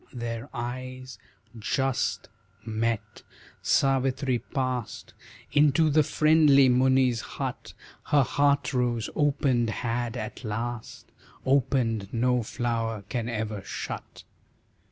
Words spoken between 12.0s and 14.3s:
no flower can ever shut.